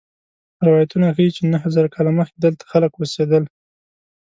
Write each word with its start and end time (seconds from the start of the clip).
روایتونه 0.65 1.07
ښيي 1.15 1.29
چې 1.35 1.41
نهه 1.53 1.67
زره 1.75 1.87
کاله 1.95 2.11
مخکې 2.19 2.37
دلته 2.45 2.63
خلک 2.71 2.91
اوسېدل. 2.95 3.43